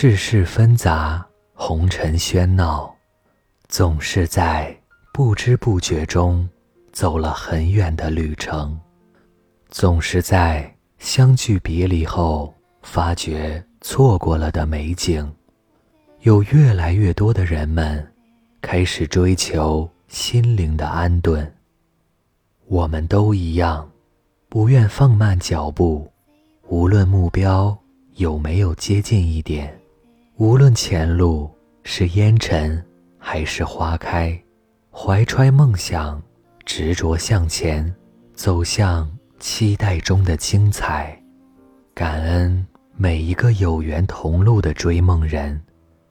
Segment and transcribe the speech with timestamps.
[0.00, 2.94] 世事纷杂，红尘喧闹，
[3.66, 4.72] 总是在
[5.12, 6.48] 不知不觉中
[6.92, 8.78] 走了很远的旅程，
[9.70, 15.28] 总是在相聚别离后发觉错过了的美景。
[16.20, 18.08] 有越来越多的人们
[18.60, 21.52] 开始追求心灵的安顿。
[22.66, 23.90] 我们都一样，
[24.48, 26.08] 不愿放慢脚步，
[26.68, 27.76] 无论目标。
[28.14, 29.77] 有没有接近一点？
[30.38, 31.50] 无论前路
[31.82, 32.80] 是烟尘
[33.18, 34.40] 还是花开，
[34.88, 36.22] 怀揣梦想，
[36.64, 37.92] 执着向前，
[38.34, 41.20] 走向期待中的精彩。
[41.92, 42.64] 感恩
[42.94, 45.60] 每一个有缘同路的追梦人，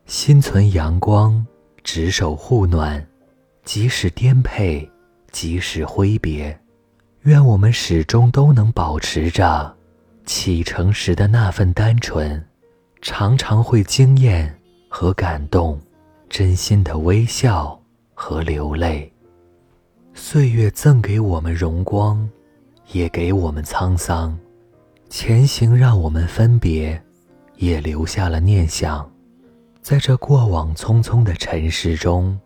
[0.08, 1.48] 心存阳光，
[1.82, 3.02] 执手护暖，
[3.64, 4.92] 即使颠沛，
[5.32, 6.60] 即使挥别，
[7.22, 9.74] 愿我们始终都能保持着。
[10.26, 12.46] 启程时的那份单纯，
[13.02, 14.54] 常常会惊艳
[14.90, 15.80] 和感动，
[16.30, 17.80] 真心的微笑
[18.14, 19.12] 和流泪。
[20.14, 22.28] 岁月赠给我们荣光，
[22.92, 24.38] 也给我们沧桑。
[25.10, 27.02] 前行让我们分别，
[27.56, 29.10] 也留下了念想。
[29.82, 32.38] 在这过往匆匆的尘世中，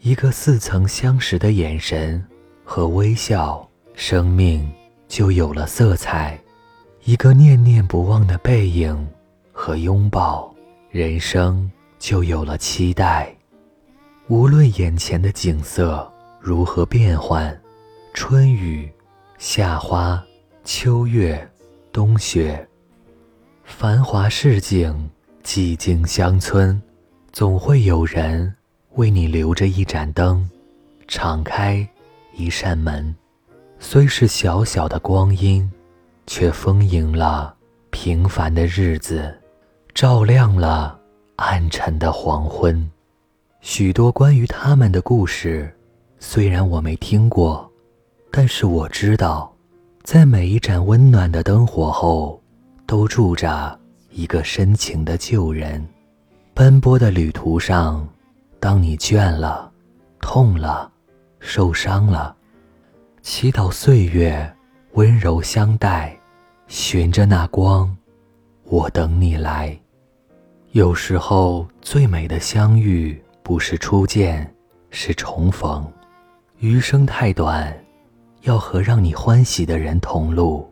[0.00, 2.22] 一个似曾相识的眼神
[2.62, 4.70] 和微笑，生命
[5.08, 6.38] 就有了色彩。
[7.04, 9.06] 一个念念不忘的背影
[9.54, 10.52] 和拥抱，
[10.90, 13.34] 人生就有了期待。
[14.28, 17.58] 无论眼前的景色如何变幻，
[18.12, 18.92] 春雨、
[19.38, 20.22] 夏花、
[20.64, 21.48] 秋月、
[21.92, 22.68] 冬雪，
[23.62, 25.08] 繁华市井、
[25.42, 26.82] 寂静乡村，
[27.32, 28.54] 总会有人
[28.96, 30.46] 为你留着一盏灯，
[31.08, 31.88] 敞开
[32.34, 33.14] 一扇门，
[33.78, 35.70] 虽是小小的光阴。
[36.26, 37.54] 却丰盈了
[37.90, 39.38] 平凡的日子，
[39.94, 40.98] 照亮了
[41.36, 42.90] 暗沉的黄昏。
[43.60, 45.72] 许多关于他们的故事，
[46.18, 47.70] 虽然我没听过，
[48.32, 49.54] 但是我知道，
[50.02, 52.42] 在每一盏温暖的灯火后，
[52.86, 53.78] 都住着
[54.10, 55.86] 一个深情的旧人。
[56.54, 58.06] 奔波的旅途上，
[58.58, 59.70] 当你倦了、
[60.20, 60.90] 痛了、
[61.38, 62.34] 受伤了，
[63.22, 64.52] 祈祷岁月。
[64.94, 66.16] 温柔相待，
[66.68, 67.96] 寻着那光，
[68.62, 69.76] 我等你来。
[70.74, 74.52] 有时候，最美的相遇不是初见，
[74.90, 75.88] 是重逢。
[76.58, 77.72] 余生太短，
[78.40, 80.68] 要和让你欢喜的人同路，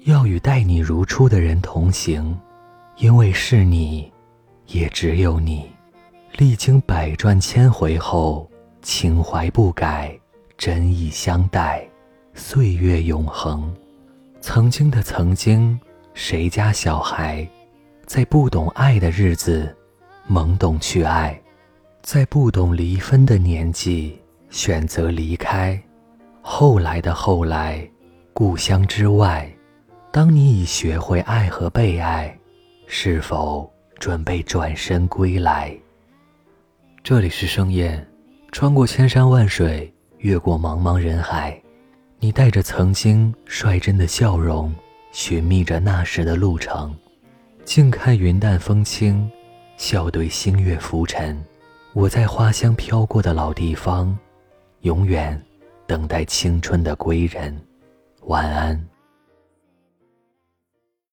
[0.00, 2.38] 要与待你如初的人同行，
[2.98, 4.12] 因为是你，
[4.66, 5.70] 也只有你。
[6.36, 8.46] 历经百转千回后，
[8.82, 10.14] 情怀不改，
[10.58, 11.82] 真意相待。
[12.34, 13.74] 岁月永恒，
[14.42, 15.80] 曾经的曾经，
[16.12, 17.48] 谁家小孩，
[18.06, 19.74] 在不懂爱的日子，
[20.30, 21.40] 懵懂去爱，
[22.02, 24.18] 在不懂离分的年纪，
[24.50, 25.80] 选择离开。
[26.42, 27.88] 后来的后来，
[28.34, 29.50] 故乡之外，
[30.12, 32.38] 当你已学会爱和被爱，
[32.86, 35.74] 是否准备转身归来？
[37.02, 38.06] 这里是盛宴，
[38.52, 41.58] 穿过千山万水，越过茫茫人海。
[42.18, 44.74] 你带着曾经率真的笑容，
[45.10, 46.94] 寻觅着那时的路程，
[47.64, 49.28] 静看云淡风轻，
[49.78, 51.42] 笑对星月浮沉。
[51.94, 54.16] 我在花香飘过的老地方，
[54.80, 55.40] 永远
[55.86, 57.58] 等待青春的归人。
[58.26, 58.93] 晚安。